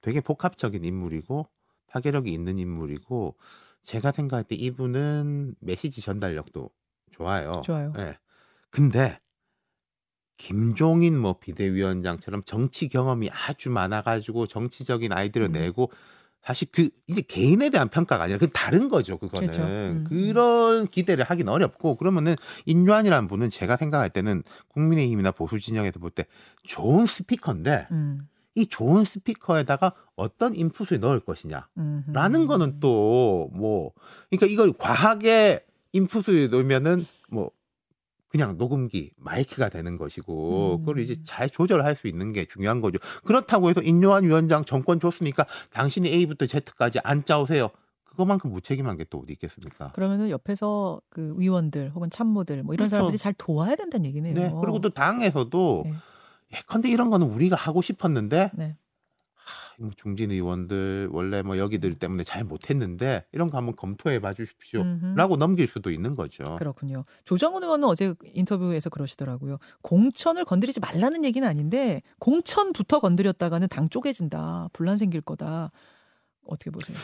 되게 0.00 0.22
복합적인 0.22 0.82
인물이고 0.82 1.46
파괴력이 1.86 2.32
있는 2.32 2.58
인물이고 2.58 3.36
제가 3.82 4.12
생각할 4.12 4.44
때 4.44 4.54
이분은 4.54 5.56
메시지 5.60 6.00
전달력도 6.00 6.70
좋아요. 7.12 7.52
좋아요. 7.62 7.92
예. 7.98 8.16
근데 8.70 9.20
김종인 10.38 11.18
뭐 11.18 11.38
비대위원장처럼 11.38 12.44
정치 12.46 12.88
경험이 12.88 13.28
아주 13.30 13.68
많아가지고 13.68 14.46
정치적인 14.46 15.12
아이디어를 15.12 15.50
음. 15.50 15.52
내고 15.52 15.92
사실 16.42 16.68
그 16.72 16.88
이제 17.06 17.20
개인에 17.20 17.70
대한 17.70 17.88
평가가 17.88 18.24
아니라 18.24 18.38
그 18.38 18.48
다른 18.50 18.88
거죠 18.88 19.18
그거는 19.18 19.50
그렇죠. 19.50 19.62
음, 19.66 20.04
그런 20.08 20.86
기대를 20.86 21.24
하긴 21.24 21.48
어렵고 21.48 21.96
그러면은 21.96 22.34
인류안이라는 22.66 23.28
분은 23.28 23.50
제가 23.50 23.76
생각할 23.76 24.10
때는 24.10 24.42
국민의힘이나 24.68 25.32
보수 25.32 25.58
진영에서 25.60 25.98
볼 26.00 26.10
때 26.10 26.26
좋은 26.64 27.06
스피커인데 27.06 27.88
음, 27.92 28.28
이 28.54 28.66
좋은 28.66 29.04
스피커에다가 29.04 29.92
어떤 30.16 30.54
인풋을 30.54 30.98
넣을 31.00 31.20
것이냐 31.20 31.68
음, 31.78 32.04
음. 32.08 32.12
라는 32.12 32.46
거는 32.46 32.80
또 32.80 33.50
뭐 33.52 33.92
그러니까 34.30 34.46
이걸 34.46 34.72
과하게 34.76 35.64
인풋을 35.92 36.50
넣으면은 36.50 36.96
뭐 36.96 37.06
그냥 38.30 38.56
녹음기 38.56 39.12
마이크가 39.16 39.68
되는 39.68 39.96
것이고 39.98 40.76
음. 40.76 40.78
그걸 40.80 41.00
이제 41.00 41.16
잘 41.24 41.50
조절할 41.50 41.96
수 41.96 42.06
있는 42.06 42.32
게 42.32 42.46
중요한 42.46 42.80
거죠. 42.80 42.98
그렇다고 43.24 43.68
해서 43.68 43.82
인요한 43.82 44.24
위원장 44.24 44.64
정권 44.64 45.00
줬으니까 45.00 45.46
당신이 45.72 46.08
A부터 46.08 46.46
Z까지 46.46 47.00
안 47.02 47.24
짜오세요. 47.24 47.70
그것만큼 48.04 48.50
무책임한 48.52 48.96
게 48.96 49.04
또 49.10 49.18
어디 49.18 49.32
있겠습니까? 49.32 49.92
그러면은 49.92 50.30
옆에서 50.30 51.00
그 51.08 51.34
의원들 51.38 51.90
혹은 51.94 52.10
참모들 52.10 52.62
뭐 52.62 52.74
이런 52.74 52.84
그렇죠. 52.84 52.90
사람들이 52.90 53.18
잘 53.18 53.34
도와야 53.36 53.74
된다는 53.76 54.04
얘기네요. 54.06 54.34
네. 54.34 54.52
그리고 54.60 54.80
또 54.80 54.90
당에서도 54.90 55.82
네. 55.86 55.92
예컨대 56.56 56.88
이런 56.90 57.10
거는 57.10 57.28
우리가 57.28 57.56
하고 57.56 57.82
싶었는데 57.82 58.50
네. 58.54 58.76
하, 59.80 59.84
뭐 59.84 59.90
중진 59.96 60.30
의원들 60.30 61.08
원래 61.12 61.42
뭐 61.42 61.58
여기들 61.58 61.98
때문에 61.98 62.24
잘 62.24 62.44
못했는데 62.44 63.24
이런 63.32 63.50
거 63.50 63.56
한번 63.56 63.76
검토해 63.76 64.20
봐 64.20 64.34
주십시오. 64.34 64.84
라고 65.16 65.36
넘길 65.36 65.68
수도 65.68 65.90
있는 65.90 66.14
거죠. 66.14 66.44
그렇군요. 66.56 67.04
조정훈 67.24 67.62
의원은 67.62 67.88
어제 67.88 68.14
인터뷰에서 68.34 68.90
그러시더라고요. 68.90 69.58
공천을 69.82 70.44
건드리지 70.44 70.80
말라는 70.80 71.24
얘기는 71.24 71.46
아닌데 71.46 72.02
공천부터 72.18 73.00
건드렸다가는 73.00 73.68
당 73.68 73.88
쪼개진다. 73.88 74.68
분란 74.72 74.96
생길 74.96 75.20
거다. 75.20 75.70
어떻게 76.46 76.70
보세요? 76.70 76.96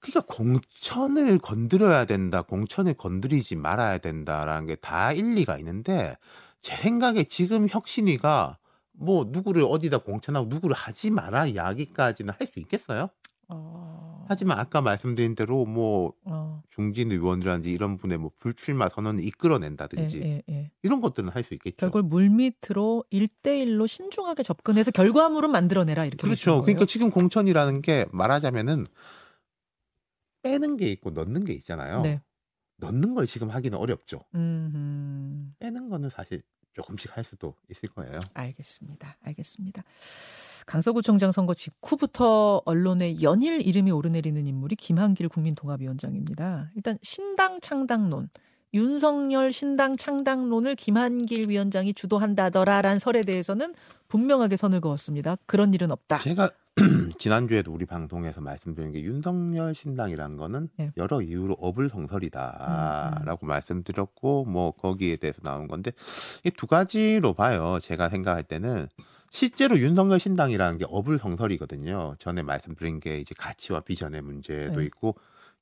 그러니까 0.00 0.32
공천을 0.32 1.38
건드려야 1.38 2.04
된다, 2.04 2.42
공천을 2.42 2.94
건드리지 2.94 3.56
말아야 3.56 3.98
된다라는 3.98 4.66
게 4.66 4.76
다 4.76 5.12
일리가 5.12 5.58
있는데 5.58 6.16
제 6.60 6.76
생각에 6.76 7.24
지금 7.24 7.66
혁신위가 7.68 8.58
뭐 8.98 9.26
누구를 9.28 9.62
어디다 9.62 9.98
공천하고 9.98 10.46
누구를 10.48 10.74
하지 10.74 11.10
마라 11.10 11.46
이야기까지는 11.46 12.34
할 12.38 12.46
수 12.46 12.58
있겠어요? 12.60 13.08
어... 13.48 14.24
하지만 14.28 14.58
아까 14.58 14.80
말씀드린 14.80 15.36
대로 15.36 15.64
뭐 15.66 16.12
어... 16.24 16.62
중진 16.70 17.12
의원이라든지 17.12 17.70
이런 17.70 17.96
분의 17.96 18.18
뭐 18.18 18.32
불출마 18.40 18.88
선언을 18.88 19.22
이끌어낸다든지 19.24 20.20
예, 20.20 20.24
예, 20.24 20.42
예. 20.48 20.70
이런 20.82 21.00
것들은 21.00 21.28
할 21.28 21.44
수 21.44 21.54
있겠죠. 21.54 21.76
결국 21.76 22.08
물밑으로 22.08 23.04
일대일로 23.10 23.86
신중하게 23.86 24.42
접근해서 24.42 24.90
결과물은 24.90 25.50
만들어내라 25.50 26.06
이렇게 26.06 26.26
그렇죠. 26.26 26.62
그러니까 26.62 26.86
지금 26.86 27.10
공천이라는 27.10 27.82
게 27.82 28.06
말하자면은 28.10 28.86
빼는 30.42 30.76
게 30.76 30.90
있고 30.92 31.10
넣는 31.10 31.44
게 31.44 31.52
있잖아요. 31.54 32.02
네. 32.02 32.20
넣는 32.78 33.14
걸 33.14 33.26
지금 33.26 33.50
하기는 33.50 33.78
어렵죠. 33.78 34.20
음, 34.34 35.54
빼는 35.60 35.88
거는 35.88 36.10
사실 36.10 36.42
조금씩 36.76 37.16
할 37.16 37.24
수도 37.24 37.54
있을 37.70 37.88
거예요. 37.88 38.20
알겠습니다. 38.34 39.16
알겠습니다. 39.24 39.82
강서구청장 40.66 41.32
선거 41.32 41.54
직후부터 41.54 42.60
언론에 42.66 43.22
연일 43.22 43.66
이름이 43.66 43.90
오르내리는 43.90 44.46
인물이 44.46 44.76
김한길 44.76 45.28
국민통합위원장입니다. 45.28 46.70
일단 46.74 46.98
신당 47.02 47.60
창당론, 47.60 48.28
윤석열 48.74 49.52
신당 49.52 49.96
창당론을 49.96 50.74
김한길 50.74 51.48
위원장이 51.48 51.94
주도한다더라라는 51.94 52.98
설에 52.98 53.22
대해서는 53.22 53.74
분명하게 54.08 54.56
선을 54.56 54.80
그었습니다. 54.82 55.36
그런 55.46 55.72
일은 55.72 55.90
없다. 55.90 56.18
제가 56.18 56.50
지난주에도 57.18 57.72
우리 57.72 57.86
방송에서 57.86 58.40
말씀드린 58.42 58.92
게 58.92 59.02
윤석열 59.02 59.74
신당이란 59.74 60.36
거는 60.36 60.68
네. 60.76 60.92
여러 60.98 61.22
이유로 61.22 61.54
음, 61.54 61.58
어불성설이다라고 61.58 63.46
말씀드렸고 63.46 64.44
뭐 64.44 64.72
거기에 64.72 65.16
대해서 65.16 65.40
나온 65.42 65.68
건데 65.68 65.92
이 66.44 66.50
두 66.50 66.66
가지로 66.66 67.32
봐요. 67.34 67.78
제가 67.80 68.10
생각할 68.10 68.42
때는 68.44 68.88
실제로 69.30 69.78
윤석열 69.78 70.20
신당이라는 70.20 70.78
게 70.78 70.84
어불성설이거든요. 70.88 72.16
전에 72.18 72.42
말씀드린 72.42 73.00
게 73.00 73.20
이제 73.20 73.34
가치와 73.38 73.80
비전의 73.80 74.22
문제도 74.22 74.80
네. 74.80 74.86
있고 74.86 75.16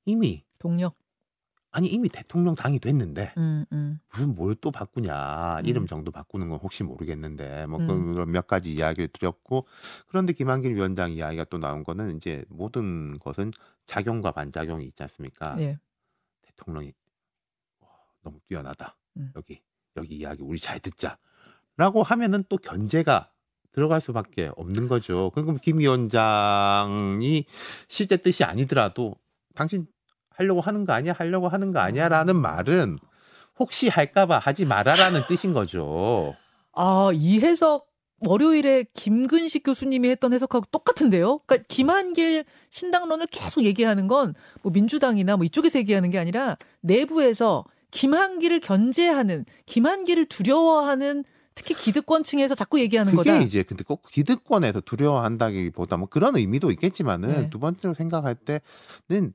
이미 0.04 0.44
동력. 0.58 0.96
아니 1.74 1.88
이미 1.88 2.08
대통령 2.08 2.54
당이 2.54 2.78
됐는데 2.78 3.34
음, 3.36 3.64
음. 3.72 3.98
무슨 4.12 4.34
뭘 4.36 4.54
또 4.60 4.70
바꾸냐 4.70 5.58
음. 5.58 5.66
이름 5.66 5.86
정도 5.88 6.12
바꾸는 6.12 6.48
건 6.48 6.60
혹시 6.62 6.84
모르겠는데 6.84 7.66
뭐 7.66 7.80
음. 7.80 8.14
그런 8.14 8.30
몇 8.30 8.46
가지 8.46 8.72
이야기를 8.72 9.08
드렸고 9.08 9.66
그런데 10.06 10.32
김한길 10.32 10.76
위원장 10.76 11.10
이야기가 11.10 11.44
또 11.44 11.58
나온 11.58 11.82
거는 11.82 12.16
이제 12.16 12.44
모든 12.48 13.18
것은 13.18 13.50
작용과 13.86 14.30
반작용이 14.30 14.86
있지 14.86 15.02
않습니까? 15.02 15.56
예. 15.58 15.78
대통령이 16.42 16.92
와, 17.80 17.88
너무 18.22 18.38
뛰어나다 18.46 18.96
음. 19.16 19.32
여기 19.34 19.60
여기 19.96 20.14
이야기 20.14 20.42
우리 20.42 20.60
잘 20.60 20.78
듣자라고 20.78 22.04
하면은 22.04 22.44
또 22.48 22.56
견제가 22.56 23.32
들어갈 23.72 24.00
수밖에 24.00 24.52
없는 24.56 24.86
거죠. 24.86 25.30
그럼 25.34 25.58
김 25.60 25.80
위원장이 25.80 27.44
실제 27.88 28.16
뜻이 28.16 28.44
아니더라도 28.44 29.16
당신 29.56 29.88
하려고 30.36 30.60
하는 30.60 30.84
거 30.84 30.92
아니야? 30.92 31.14
하려고 31.16 31.48
하는 31.48 31.72
거 31.72 31.78
아니야 31.80 32.08
라는 32.08 32.36
말은 32.36 32.98
혹시 33.58 33.88
할까봐 33.88 34.38
하지 34.38 34.64
마라라는 34.64 35.22
뜻인 35.28 35.52
거죠. 35.52 36.34
아, 36.72 37.10
이 37.14 37.40
해석 37.40 37.86
월요일에 38.26 38.86
김근식 38.94 39.62
교수님이 39.64 40.08
했던 40.08 40.32
해석하고 40.32 40.64
똑같은데요. 40.72 41.40
그러니까 41.46 41.64
김한길 41.68 42.44
신당론을 42.70 43.26
계속 43.30 43.64
얘기하는 43.64 44.06
건 44.08 44.34
뭐 44.62 44.72
민주당이나 44.72 45.36
뭐 45.36 45.44
이쪽에서 45.44 45.78
얘기하는 45.78 46.10
게 46.10 46.18
아니라 46.18 46.56
내부에서 46.80 47.64
김한길을 47.90 48.60
견제하는 48.60 49.44
김한길을 49.66 50.26
두려워하는 50.26 51.24
특히 51.54 51.74
기득권층에서 51.74 52.56
자꾸 52.56 52.80
얘기하는 52.80 53.14
그게 53.14 53.30
거다. 53.30 53.42
이제 53.44 53.62
근데 53.62 53.84
꼭 53.84 54.02
기득권에서 54.10 54.80
두려워한다기보다 54.80 55.96
뭐 55.98 56.08
그런 56.08 56.34
의미도 56.36 56.72
있겠지만은 56.72 57.28
네. 57.28 57.50
두 57.50 57.60
번째로 57.60 57.94
생각할 57.94 58.34
때는 58.34 59.32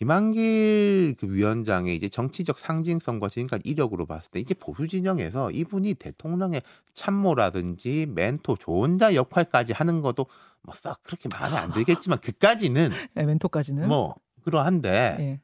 김한길 0.00 1.16
그 1.20 1.30
위원장의 1.30 1.94
이제 1.94 2.08
정치적 2.08 2.58
상징성과 2.58 3.28
지금까지 3.28 3.68
이력으로 3.68 4.06
봤을 4.06 4.30
때 4.30 4.40
이제 4.40 4.54
보수 4.54 4.88
진영에서 4.88 5.50
이분이 5.50 5.94
대통령의 5.94 6.62
참모라든지 6.94 8.06
멘토 8.08 8.56
조언자 8.56 9.14
역할까지 9.14 9.74
하는 9.74 10.00
것도 10.00 10.26
뭐 10.62 10.74
썩 10.74 11.02
그렇게 11.02 11.28
마음에 11.32 11.56
안 11.58 11.70
들겠지만 11.70 12.18
그까지는 12.20 12.90
네, 13.14 13.24
멘토까지는. 13.24 13.88
뭐 13.88 14.14
그러한데 14.42 15.16
예. 15.20 15.40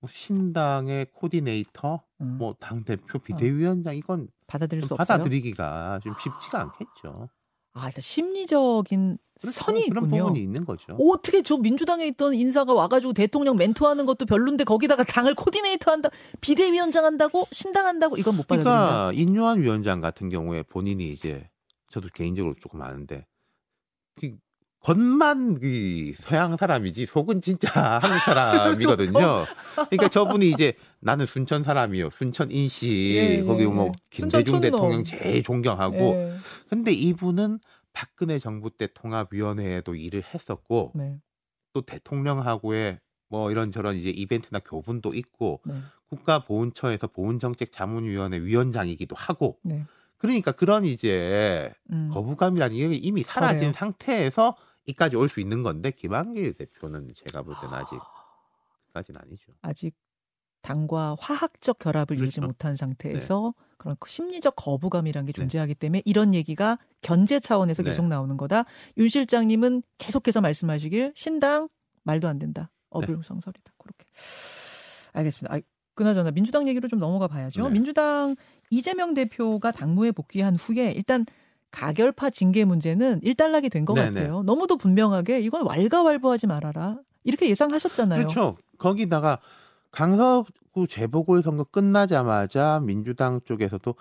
뭐 0.00 0.10
신당의 0.12 1.06
코디네이터 1.12 2.02
음, 2.22 2.38
뭐당 2.38 2.82
대표 2.82 3.20
비대위원장 3.20 3.94
이건 3.94 4.28
받아들일 4.48 4.82
좀수 4.82 4.94
없어요. 4.94 5.18
받아들이기가 5.18 6.00
좀 6.02 6.12
쉽지가 6.20 6.60
않겠죠. 6.60 7.28
아, 7.74 7.86
일단 7.88 8.00
심리적인. 8.00 9.18
선이 9.40 9.88
그런 9.90 10.04
있군요. 10.04 10.22
부분이 10.26 10.42
있는 10.42 10.64
거죠. 10.64 10.96
어떻게 10.98 11.42
저 11.42 11.56
민주당에 11.56 12.06
있던 12.06 12.34
인사가 12.34 12.72
와가지고 12.72 13.12
대통령 13.12 13.56
멘토하는 13.56 14.06
것도 14.06 14.26
별론데 14.26 14.64
거기다가 14.64 15.02
당을 15.02 15.34
코디네이터 15.34 15.90
한다, 15.90 16.08
비대위원장 16.40 17.04
한다고 17.04 17.46
신당한다고 17.50 18.16
이건 18.16 18.36
못 18.36 18.46
받아들인다. 18.46 19.10
그러니까 19.10 19.12
인요한 19.12 19.60
위원장 19.60 20.00
같은 20.00 20.28
경우에 20.28 20.62
본인이 20.62 21.12
이제 21.12 21.50
저도 21.90 22.08
개인적으로 22.14 22.54
조금 22.62 22.80
아는데 22.80 23.26
그 24.14 24.36
겉만 24.84 25.60
그 25.60 26.12
서양 26.16 26.58
사람이지 26.58 27.06
속은 27.06 27.40
진짜 27.40 27.68
한국 28.02 28.18
사람이거든요. 28.18 29.44
그러니까 29.74 30.08
저분이 30.08 30.50
이제 30.50 30.74
나는 31.00 31.24
순천 31.24 31.62
사람이요, 31.64 32.10
순천 32.10 32.50
인씨 32.50 33.14
예, 33.16 33.38
예, 33.38 33.42
거기 33.42 33.64
뭐 33.66 33.86
예. 33.86 33.92
김대중 34.10 34.56
순천 34.56 34.60
촌놈. 34.60 34.60
대통령 34.60 35.04
제일 35.04 35.42
존경하고 35.42 35.96
예. 35.96 36.34
근데 36.68 36.92
이분은 36.92 37.60
박근혜 37.94 38.38
정부 38.38 38.68
때 38.70 38.88
통합위원회에도 38.92 39.94
일을 39.94 40.22
했었고 40.22 40.92
네, 40.94 41.18
또 41.72 41.80
대통령하고의 41.80 43.00
뭐 43.30 43.50
이런저런 43.50 43.96
이제 43.96 44.10
이벤트나 44.10 44.58
교분도 44.58 45.14
있고 45.14 45.62
네, 45.64 45.76
국가보훈처에서 46.10 47.06
보훈정책 47.06 47.72
자문위원회 47.72 48.38
위원장이기도 48.38 49.16
하고 49.16 49.56
네. 49.62 49.86
그러니까 50.18 50.52
그런 50.52 50.84
이제 50.84 51.72
음. 51.90 52.10
거부감이라는 52.12 52.76
게 52.76 52.94
이미 52.96 53.22
사라진 53.22 53.58
그래요. 53.58 53.72
상태에서 53.74 54.56
이까지 54.86 55.16
올 55.16 55.28
수 55.28 55.40
있는 55.40 55.62
건데 55.62 55.90
김한길 55.90 56.54
대표는 56.54 57.12
제가 57.14 57.42
볼 57.42 57.54
때는 57.60 57.74
아직 57.74 57.98
까지는 58.92 59.20
아니죠. 59.20 59.52
아직 59.62 59.94
당과 60.62 61.16
화학적 61.20 61.78
결합을 61.78 62.16
이루지 62.16 62.36
그렇죠. 62.40 62.46
못한 62.46 62.74
상태에서 62.74 63.54
그런 63.76 63.96
그 64.00 64.08
심리적 64.08 64.54
거부감이라는 64.56 65.26
게 65.26 65.32
존재하기 65.32 65.74
때문에 65.74 66.02
이런 66.06 66.34
얘기가 66.34 66.78
견제 67.02 67.38
차원에서 67.38 67.82
네. 67.82 67.90
계속 67.90 68.06
나오는 68.06 68.34
거다. 68.36 68.64
윤 68.96 69.08
실장님은 69.08 69.82
계속해서 69.98 70.40
말씀하시길 70.40 71.12
신당 71.16 71.68
말도 72.04 72.28
안 72.28 72.38
된다. 72.38 72.70
어불성설이다. 72.90 73.72
그렇게. 73.78 74.04
알겠습니다. 75.12 75.54
아, 75.54 75.60
그나저나 75.94 76.30
민주당 76.30 76.66
얘기로 76.68 76.88
좀 76.88 76.98
넘어가 76.98 77.28
봐야죠. 77.28 77.64
네. 77.64 77.70
민주당 77.70 78.36
이재명 78.70 79.14
대표가 79.14 79.70
당무에 79.70 80.12
복귀한 80.12 80.56
후에 80.56 80.92
일단 80.92 81.26
가결파 81.74 82.30
징계 82.30 82.64
문제는 82.64 83.20
일단락이 83.22 83.68
된 83.68 83.84
것. 83.84 83.94
같아요. 83.94 84.42
너무도 84.44 84.76
분명하게 84.76 85.40
이건 85.40 85.66
왈가왈부하지 85.66 86.46
말아라. 86.46 86.98
이렇게 87.24 87.48
예상하셨잖아요. 87.50 88.18
그렇죠. 88.20 88.56
거기다가 88.78 89.38
강서구 89.90 90.86
재보궐 90.88 91.42
선거 91.42 91.64
끝나자마자 91.64 92.80
민주당 92.84 93.40
쪽에서도 93.44 93.94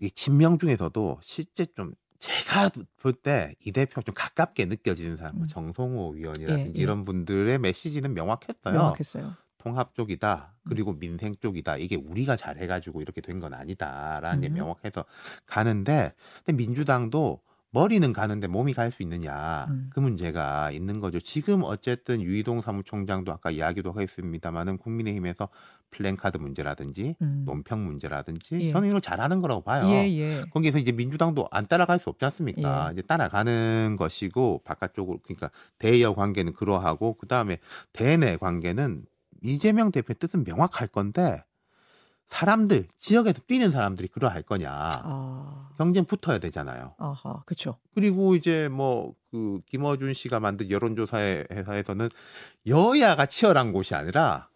이 0.00 0.10
친명 0.10 0.58
중에서도 0.58 1.18
실제 1.22 1.66
좀 1.76 1.92
제가 2.18 2.70
볼 3.00 3.12
때 3.22 3.54
이 3.64 3.70
대표 3.72 4.02
좀 4.02 4.12
가깝게 4.14 4.64
느껴지는 4.66 5.16
사람, 5.16 5.36
뭐 5.36 5.44
음. 5.44 5.48
정성호 5.48 6.10
위원이라든지 6.16 6.62
예, 6.62 6.72
예. 6.78 6.82
이런 6.82 7.04
분들의 7.04 7.58
메시지는 7.58 8.12
명확했어요. 8.14 8.74
명확했어요. 8.74 9.34
통합 9.58 9.94
쪽이다. 9.94 10.54
음. 10.64 10.68
그리고 10.68 10.98
민생 10.98 11.34
쪽이다. 11.40 11.76
이게 11.76 11.96
우리가 11.96 12.36
잘해가지고 12.36 13.02
이렇게 13.02 13.20
된 13.20 13.38
건 13.38 13.54
아니다라는 13.54 14.40
게 14.40 14.48
음. 14.48 14.54
명확해서 14.54 15.04
가는데, 15.46 16.12
근데 16.44 16.56
민주당도 16.56 17.40
머리는 17.70 18.12
가는데 18.14 18.46
몸이 18.46 18.72
갈 18.72 18.90
수 18.90 19.02
있느냐 19.02 19.66
음. 19.68 19.90
그 19.92 20.00
문제가 20.00 20.70
있는 20.70 21.00
거죠. 21.00 21.20
지금 21.20 21.62
어쨌든 21.64 22.22
유이동 22.22 22.62
사무총장도 22.62 23.30
아까 23.30 23.50
이야기도 23.50 23.94
했습니다만은 24.00 24.78
국민의힘에서 24.78 25.50
플랜카드 25.90 26.38
문제라든지 26.38 27.14
음. 27.20 27.42
논평 27.46 27.84
문제라든지 27.84 28.54
예. 28.54 28.72
저는 28.72 28.88
이걸 28.88 29.02
잘하는 29.02 29.42
거라고 29.42 29.60
봐요. 29.62 29.86
예, 29.90 30.08
예. 30.18 30.44
거기에서 30.50 30.78
이제 30.78 30.92
민주당도 30.92 31.48
안 31.50 31.66
따라갈 31.66 31.98
수 31.98 32.08
없지 32.08 32.24
않습니까? 32.24 32.88
예. 32.88 32.92
이제 32.94 33.02
따라가는 33.02 33.96
것이고 33.98 34.62
바깥쪽으로 34.64 35.18
그러니까 35.22 35.50
대여 35.78 36.14
관계는 36.14 36.54
그러하고 36.54 37.14
그 37.18 37.26
다음에 37.26 37.58
대내 37.92 38.38
관계는 38.38 39.04
이재명 39.42 39.90
대표의 39.92 40.16
뜻은 40.18 40.44
명확할 40.44 40.88
건데 40.88 41.44
사람들 42.28 42.88
지역에서 42.98 43.40
뛰는 43.46 43.72
사람들이 43.72 44.08
그러할 44.08 44.42
거냐 44.42 44.70
아, 44.92 45.70
경쟁 45.78 46.04
붙어야 46.04 46.38
되잖아요. 46.38 46.94
아하, 46.98 47.42
그렇죠. 47.46 47.78
그리고 47.94 48.34
이제 48.34 48.68
뭐 48.68 49.14
그 49.30 49.60
김어준 49.66 50.14
씨가 50.14 50.40
만든 50.40 50.70
여론조사 50.70 51.18
회사에서는 51.18 52.08
여야가 52.66 53.26
치열한 53.26 53.72
곳이 53.72 53.94
아니라 53.94 54.48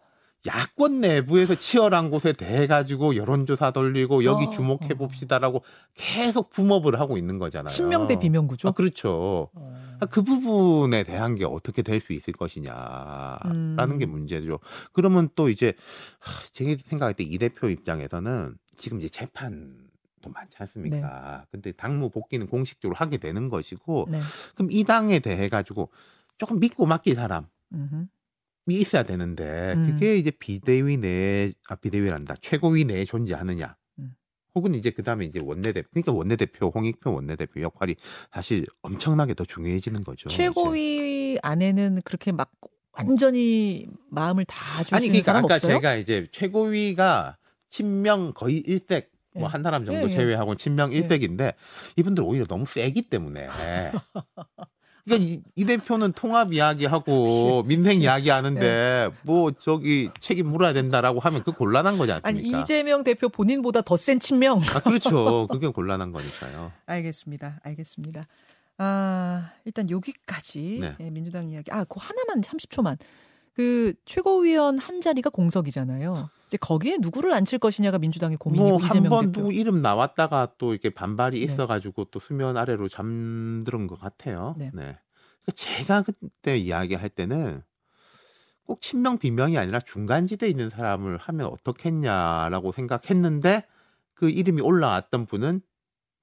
야권 0.45 0.99
내부에서 1.01 1.55
치열한 1.55 2.09
곳에 2.09 2.33
대해 2.33 2.67
가지고 2.67 3.15
여론조사 3.15 3.71
돌리고 3.71 4.25
여기 4.25 4.45
어, 4.45 4.49
주목해 4.49 4.89
어. 4.91 4.95
봅시다라고 4.95 5.63
계속 5.93 6.49
붐업을 6.49 6.99
하고 6.99 7.17
있는 7.17 7.37
거잖아요. 7.39 7.67
친명 7.67 8.07
대 8.07 8.19
비명 8.19 8.47
구조. 8.47 8.67
아, 8.67 8.71
그렇죠. 8.71 9.49
어. 9.53 9.97
아, 10.01 10.05
그 10.05 10.21
부분에 10.21 11.03
대한 11.03 11.35
게 11.35 11.45
어떻게 11.45 11.81
될 11.81 12.01
수 12.01 12.11
있을 12.11 12.33
것이냐라는 12.33 13.91
음. 13.91 13.97
게 13.97 14.05
문제죠. 14.05 14.59
그러면 14.91 15.29
또 15.35 15.47
이제 15.49 15.73
하, 16.19 16.43
제 16.51 16.77
생각할 16.87 17.13
때 17.13 17.23
이 17.23 17.37
대표 17.37 17.69
입장에서는 17.69 18.57
지금 18.75 18.97
이제 18.99 19.07
재판도 19.07 20.29
많지 20.33 20.57
않습니까? 20.59 21.45
근데 21.51 21.71
당무 21.71 22.09
복귀는 22.09 22.47
공식적으로 22.47 22.97
하게 22.97 23.17
되는 23.17 23.47
것이고 23.47 24.07
네. 24.11 24.19
그럼 24.55 24.69
이 24.71 24.83
당에 24.83 25.19
대해 25.19 25.47
가지고 25.47 25.89
조금 26.37 26.59
믿고 26.59 26.85
맡길 26.85 27.15
사람이 27.15 27.45
음흠. 27.73 28.05
있어야 28.67 29.03
되는데 29.03 29.73
음. 29.75 29.91
그게 29.91 30.17
이제 30.17 30.31
비대위 30.31 30.97
내에 30.97 31.53
아 31.69 31.75
비대위란다 31.75 32.35
최고위 32.41 32.85
내에 32.85 33.05
존재하느냐. 33.05 33.75
음. 33.99 34.13
혹은 34.55 34.75
이제 34.75 34.89
그다음에 34.91 35.25
이제 35.25 35.39
원내대표 35.41 35.89
그러니까 35.91 36.11
원내대표 36.13 36.71
홍익표 36.73 37.13
원내대표 37.13 37.61
역할이 37.61 37.95
사실 38.31 38.65
엄청나게 38.81 39.33
더 39.33 39.45
중요해지는 39.45 40.03
거죠. 40.03 40.27
이제. 40.29 40.37
최고위 40.37 41.39
안에는 41.41 42.01
그렇게 42.05 42.31
막 42.31 42.51
완전히 42.93 43.87
마음을 44.09 44.45
다줄수 44.45 44.95
아니 44.95 45.07
그러니까 45.07 45.25
사람 45.25 45.45
아까 45.45 45.55
없어요? 45.55 45.75
제가 45.75 45.95
이제 45.95 46.27
최고위가 46.31 47.37
친명 47.69 48.33
거의 48.33 48.57
일색 48.57 49.11
예. 49.35 49.39
뭐한 49.39 49.63
사람 49.63 49.85
정도 49.85 50.01
예, 50.01 50.05
예. 50.05 50.09
제외하고 50.09 50.55
친명 50.55 50.93
예. 50.93 50.97
일색인데 50.97 51.55
이분들 51.95 52.23
오히려 52.23 52.45
너무 52.45 52.65
세기 52.67 53.09
때문에 53.09 53.47
그러니까 55.05 55.29
이, 55.29 55.41
이 55.55 55.65
대표는 55.65 56.13
통합 56.13 56.53
이야기하고 56.53 57.63
민생 57.67 58.01
이야기하는데 58.01 59.09
뭐 59.23 59.51
저기 59.51 60.09
책임 60.19 60.47
물어야 60.47 60.73
된다라고 60.73 61.19
하면 61.19 61.43
그 61.43 61.51
곤란한 61.51 61.97
거지 61.97 62.11
아니 62.13 62.21
않습니까? 62.39 62.59
이재명 62.61 63.03
대표 63.03 63.27
본인보다 63.29 63.81
더 63.81 63.97
센 63.97 64.19
친명. 64.19 64.59
아 64.73 64.79
그렇죠. 64.79 65.47
그게 65.51 65.67
곤란한 65.67 66.11
거니까요. 66.11 66.71
알겠습니다. 66.85 67.59
알겠습니다. 67.63 68.23
아, 68.77 69.51
일단 69.65 69.89
여기까지 69.89 70.79
네. 70.81 70.95
예, 70.99 71.09
민주당 71.09 71.47
이야기. 71.49 71.71
아, 71.71 71.83
그 71.83 71.95
하나만 71.99 72.41
30초만. 72.41 72.97
그 73.55 73.93
최고위원 74.05 74.79
한 74.79 75.01
자리가 75.01 75.29
공석이잖아요. 75.29 76.29
이제 76.47 76.57
거기에 76.57 76.97
누구를 76.99 77.33
앉힐 77.33 77.59
것이냐가 77.59 77.99
민주당의 77.99 78.37
고민이고 78.37 78.69
뭐한 78.69 78.89
이재명 78.89 79.09
번 79.09 79.31
대표. 79.31 79.51
이름 79.51 79.81
나왔다가 79.81 80.53
또 80.57 80.73
이렇게 80.73 80.89
반발이 80.89 81.39
네. 81.45 81.51
있어가지고 81.51 82.05
또 82.05 82.19
수면 82.19 82.57
아래로 82.57 82.89
잠드는 82.89 83.87
것 83.87 83.99
같아요. 83.99 84.55
네. 84.57 84.71
네. 84.73 84.97
제가 85.55 86.03
그때 86.03 86.57
이야기할 86.57 87.09
때는 87.09 87.61
꼭 88.65 88.81
친명 88.81 89.17
비명이 89.17 89.57
아니라 89.57 89.79
중간지대에 89.79 90.49
있는 90.49 90.69
사람을 90.69 91.17
하면 91.17 91.47
어떻겠냐라고 91.47 92.71
생각했는데 92.71 93.65
그 94.13 94.29
이름이 94.29 94.61
올라왔던 94.61 95.25
분은 95.25 95.61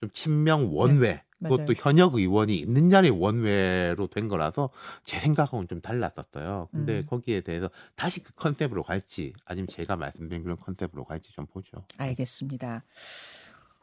좀 0.01 0.11
친명 0.13 0.75
원외 0.75 1.23
그것도 1.43 1.63
맞아요. 1.63 1.75
현역 1.77 2.15
의원이 2.15 2.57
있는 2.57 2.91
자리에 2.91 3.11
원외로 3.11 4.07
된 4.09 4.29
거라서 4.29 4.71
제 5.05 5.19
생각하고는 5.19 5.69
좀 5.69 5.81
달랐었어요. 5.81 6.69
근데 6.71 7.01
음. 7.01 7.07
거기에 7.07 7.41
대해서 7.41 7.71
다시 7.97 8.23
그 8.23 8.33
컨셉으로 8.35 8.83
갈지 8.83 9.33
아니면 9.45 9.69
제가 9.69 9.97
말씀드린 9.97 10.43
그런 10.43 10.57
컨셉으로 10.59 11.05
갈지 11.05 11.33
좀 11.33 11.47
보죠. 11.47 11.85
알겠습니다. 11.99 12.85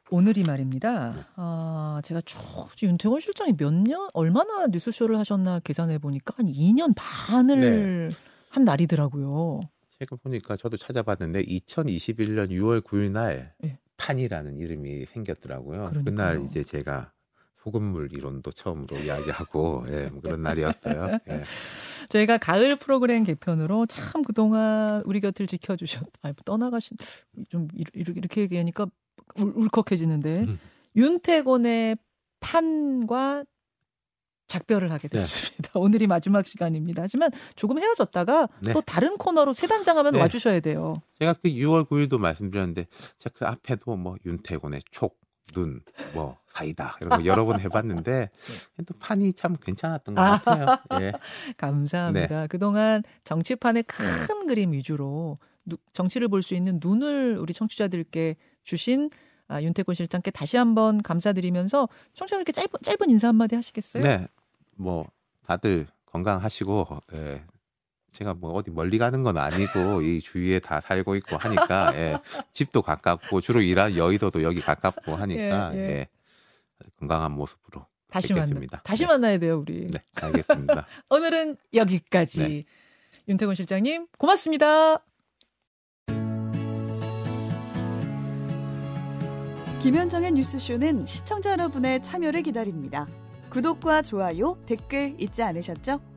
오늘이 0.10 0.44
네. 0.44 0.48
말입니다. 0.48 1.28
아, 1.36 2.02
제가 2.04 2.22
쭉 2.22 2.40
윤태곤 2.82 3.20
실장이 3.20 3.54
몇 3.58 3.74
년, 3.74 4.10
얼마나 4.14 4.68
뉴스쇼를 4.68 5.18
하셨나 5.18 5.60
계산해 5.60 5.98
보니까 5.98 6.36
한 6.38 6.46
2년 6.46 6.94
반을 6.96 8.10
네. 8.10 8.16
한 8.50 8.64
날이더라고요. 8.64 9.60
제가 10.00 10.16
보니까 10.18 10.56
저도 10.56 10.78
찾아봤는데 10.78 11.44
2021년 11.44 12.52
6월 12.52 12.82
9일 12.82 13.12
날 13.12 13.54
예. 13.66 13.80
판이라는 13.98 14.58
이름이 14.60 15.08
생겼더라고요. 15.08 15.90
그러니까요. 15.90 16.04
그날 16.04 16.44
이제 16.44 16.64
제가 16.64 17.12
소금물 17.68 18.14
이론도 18.14 18.52
처음으로 18.54 18.98
이야기하고 18.98 19.86
예, 19.90 20.06
뭐 20.06 20.22
그런 20.22 20.42
날이었어요. 20.42 21.20
예. 21.30 21.44
저희가 22.08 22.38
가을 22.38 22.78
프로그램 22.78 23.26
개편으로 23.26 23.86
참 23.88 24.24
그동안 24.24 25.04
우리 25.06 25.20
곁을 25.20 25.48
지켜주셨, 25.48 26.04
아니, 26.22 26.34
뭐 26.34 26.42
떠나가신, 26.46 26.96
좀 27.50 27.68
이렇게, 27.94 28.42
얘기하니까 28.42 28.88
울, 29.40 29.54
울컥해지는데, 29.56 30.44
음. 30.44 30.60
윤태곤의 30.96 31.98
판과 32.40 33.44
작별을 34.48 34.94
하게 34.94 35.10
네. 35.10 35.20
됐습니다. 35.20 35.72
오늘이 35.76 36.08
마지막 36.08 36.48
시간입니다. 36.48 37.04
하지만 37.04 37.32
조금 37.58 37.80
헤어졌다가 37.80 38.48
네. 38.62 38.72
또 38.72 38.80
다른 38.80 39.18
코너로 39.18 39.52
세 39.52 39.68
단장 39.68 39.98
하면 39.98 40.14
네. 40.14 40.22
와주셔야 40.22 40.62
돼요. 40.62 40.96
제가 41.20 41.34
그 41.34 41.50
6월 41.50 41.86
9일도 41.90 42.18
말씀드렸는데 42.18 42.88
제가 43.18 43.36
그 43.38 43.46
앞에도 43.46 43.98
뭐 43.98 44.16
윤태곤의 44.26 44.84
촉, 44.92 45.20
눈, 45.54 45.82
뭐 46.14 46.38
사이다 46.48 46.98
이런 47.02 47.20
거 47.20 47.26
여러 47.26 47.46
번 47.46 47.60
해봤는데 47.60 48.30
또 48.86 48.94
판이 49.00 49.34
참 49.34 49.56
괜찮았던 49.62 50.16
것 50.16 50.22
아. 50.22 50.38
같아요. 50.40 51.02
예. 51.02 51.12
감사합니다. 51.58 52.42
네. 52.42 52.48
그동안 52.48 53.04
정치판의 53.24 53.84
큰 53.84 54.48
그림 54.48 54.74
위주로 54.74 55.38
누- 55.66 55.78
정치를 55.94 56.28
볼 56.28 56.42
수 56.42 56.54
있는 56.56 56.80
눈을 56.82 57.38
우리 57.40 57.54
청취자들께 57.54 58.36
주신 58.64 59.10
아, 59.50 59.62
윤태곤 59.62 59.96
실장께 59.96 60.30
다시 60.32 60.58
한번 60.58 61.02
감사드리면서 61.02 61.88
청취자들께 62.16 62.52
짧은, 62.52 62.70
짧은 62.84 63.10
인사 63.10 63.30
한마디 63.30 63.56
하시겠어요? 63.56 64.04
네, 64.04 64.28
뭐 64.76 65.08
다들 65.46 65.88
건강하시고 66.08 66.88
예. 67.14 67.44
제가 68.12 68.34
뭐 68.34 68.54
어디 68.54 68.72
멀리 68.72 68.98
가는 68.98 69.24
건 69.24 69.38
아니고 69.38 70.02
이 70.02 70.22
주위에 70.22 70.60
다 70.60 70.82
살고 70.82 71.16
있고 71.18 71.38
하니까 71.38 71.94
예. 71.96 72.18
집도 72.52 72.82
가깝고 72.82 73.42
주로 73.42 73.62
일하는 73.62 73.98
여의도도 73.98 74.44
여기 74.44 74.60
가깝고 74.60 75.16
하니까 75.16 75.72
예, 75.76 75.78
예, 75.78 75.90
예. 75.90 76.08
건강한 77.00 77.32
모습으로 77.34 77.86
다시 78.10 78.34
만나, 78.34 78.46
뵙겠습니다. 78.46 78.82
다시 78.84 79.04
네. 79.04 79.08
만나야 79.08 79.38
돼요, 79.38 79.60
우리. 79.60 79.88
네, 79.88 80.00
알겠습니다. 80.16 80.86
오늘은 81.10 81.58
여기까지. 81.74 82.40
네. 82.40 82.66
윤태곤 83.28 83.56
실장님, 83.56 84.08
고맙습니다. 84.18 85.04
김현정의 89.82 90.32
뉴스쇼는 90.32 91.06
시청자 91.06 91.52
여러분의 91.52 92.02
참여를 92.02 92.42
기다립니다. 92.44 93.08
구독과 93.50 94.02
좋아요, 94.02 94.58
댓글 94.66 95.16
잊지 95.20 95.44
않으셨죠? 95.44 96.17